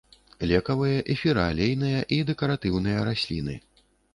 Лекавыя, 0.51 1.03
эфіраалейныя 1.15 2.01
і 2.17 2.21
дэкаратыўныя 2.31 3.07
расліны. 3.11 3.55